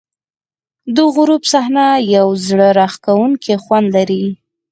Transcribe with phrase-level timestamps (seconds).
[0.95, 4.23] د غروب صحنه یو زړه راښکونکی خوند لري.